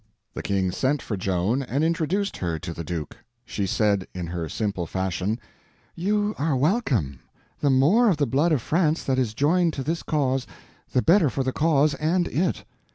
The 0.33 0.41
King 0.41 0.71
sent 0.71 0.99
for 0.99 1.15
Joan 1.15 1.61
and 1.61 1.83
introduced 1.83 2.37
her 2.37 2.57
to 2.57 2.73
the 2.73 2.83
Duke. 2.83 3.17
She 3.45 3.67
said, 3.67 4.07
in 4.15 4.25
her 4.25 4.49
simple 4.49 4.87
fashion: 4.87 5.39
"You 5.93 6.33
are 6.39 6.55
welcome; 6.57 7.19
the 7.59 7.69
more 7.69 8.09
of 8.09 8.17
the 8.17 8.25
blood 8.25 8.51
of 8.51 8.63
France 8.63 9.03
that 9.03 9.19
is 9.19 9.35
joined 9.35 9.73
to 9.73 9.83
this 9.83 10.01
cause, 10.01 10.47
the 10.91 11.03
better 11.03 11.29
for 11.29 11.43
the 11.43 11.53
cause 11.53 11.93
and 11.93 12.27
it." 12.29 12.65